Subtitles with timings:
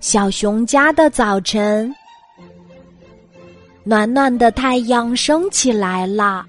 [0.00, 1.94] 小熊家的早晨，
[3.84, 6.44] 暖暖的太阳升起来了，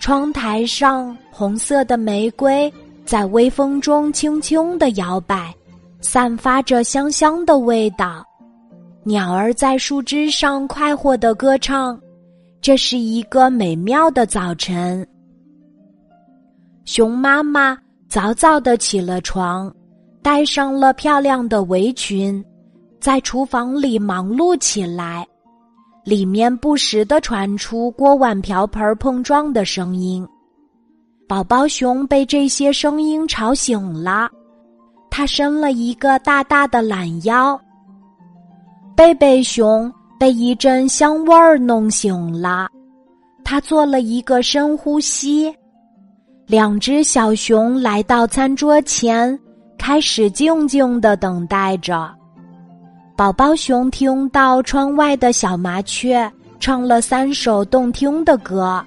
[0.00, 2.72] 窗台上红色的玫瑰
[3.04, 5.54] 在微风中轻轻的摇摆，
[6.00, 8.24] 散发着香香的味道。
[9.02, 12.00] 鸟儿在树枝上快活的歌唱，
[12.60, 15.06] 这是一个美妙的早晨。
[16.84, 17.78] 熊妈妈
[18.08, 19.74] 早早的起了床。
[20.22, 22.44] 戴上了漂亮的围裙，
[23.00, 25.26] 在厨房里忙碌起来，
[26.04, 30.26] 里面不时的传出锅碗瓢盆碰撞的声音。
[31.26, 34.28] 宝宝熊被这些声音吵醒了，
[35.10, 37.58] 他伸了一个大大的懒腰。
[38.96, 42.68] 贝贝熊被一阵香味儿弄醒了，
[43.42, 45.54] 他做了一个深呼吸。
[46.46, 49.38] 两只小熊来到餐桌前。
[49.90, 52.08] 开始静静的等待着。
[53.16, 58.80] 宝宝熊听到窗外的小麻雀唱了三首动听的歌，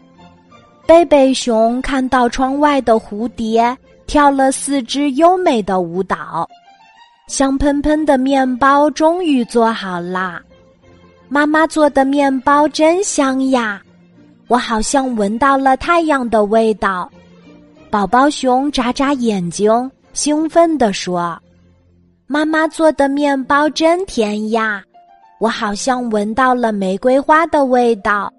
[0.87, 6.49] 贝贝熊看到窗外的蝴蝶跳了四支优美的舞蹈。
[7.27, 10.41] 香喷喷的面包终于做好啦！
[11.27, 13.81] 妈妈做的面包真香呀，
[14.47, 17.11] 我好像闻到了太阳的味道。
[17.89, 19.91] 宝宝熊眨眨眼睛。
[20.14, 21.38] 兴奋地说
[22.28, 24.83] ：“妈妈做的面包真甜呀，
[25.39, 28.31] 我好像闻到了玫瑰花的味道。”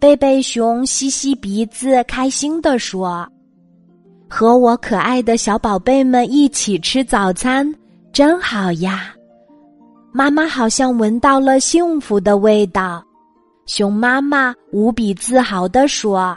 [0.00, 3.26] 贝贝熊吸吸鼻子，开心地说
[4.28, 7.72] ：“和我可爱的小宝贝们一起吃早餐，
[8.12, 9.14] 真好呀！”
[10.12, 13.02] 妈妈好像闻到了幸福的味道，
[13.66, 16.36] 熊妈妈无比自豪地说。